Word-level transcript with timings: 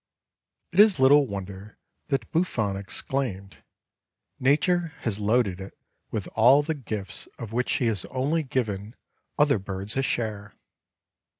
It 0.71 0.79
is 0.79 0.97
little 0.99 1.27
wonder 1.27 1.77
that 2.07 2.31
Buffon 2.31 2.75
exclaimed, 2.75 3.57
"Nature 4.39 4.93
has 5.01 5.19
loaded 5.19 5.59
it 5.61 5.77
with 6.09 6.27
all 6.33 6.63
the 6.63 6.73
gifts 6.73 7.27
of 7.37 7.53
which 7.53 7.69
she 7.69 7.85
has 7.85 8.03
only 8.05 8.41
given 8.41 8.95
other 9.37 9.59
birds 9.59 9.95
a 9.95 10.01
share!" 10.01 10.55